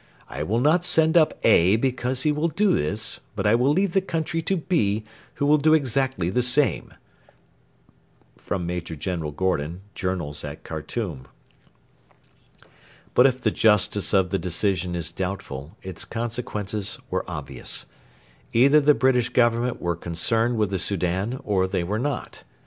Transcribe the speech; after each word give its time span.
I 0.27 0.41
will 0.41 0.59
not 0.59 0.83
send 0.83 1.15
up 1.15 1.37
'A' 1.45 1.75
because 1.75 2.23
he 2.23 2.31
will 2.31 2.47
do 2.47 2.73
this, 2.73 3.19
but 3.35 3.45
I 3.45 3.53
will 3.53 3.71
leave 3.71 3.93
the 3.93 4.01
country 4.01 4.41
to 4.41 4.57
'B', 4.57 5.03
who 5.35 5.45
will 5.45 5.59
do 5.59 5.75
exactly 5.75 6.31
the 6.31 6.41
same 6.41 6.95
[Major 8.49 8.95
General 8.95 9.29
Gordon, 9.31 9.81
JOURNALS 9.93 10.43
AT 10.43 10.63
KHARTOUM.] 10.63 11.27
But 13.13 13.27
if 13.27 13.41
the 13.41 13.51
justice 13.51 14.11
of 14.11 14.31
the 14.31 14.39
decision 14.39 14.95
is 14.95 15.11
doubtful, 15.11 15.77
its 15.83 16.03
consequences 16.03 16.97
were 17.11 17.23
obvious. 17.29 17.85
Either 18.53 18.81
the 18.81 18.95
British 18.95 19.29
Government 19.29 19.79
were 19.79 19.95
concerned 19.95 20.57
with 20.57 20.71
the 20.71 20.79
Soudan, 20.79 21.39
or 21.43 21.67
they 21.67 21.83
were 21.83 21.99
not. 21.99 22.43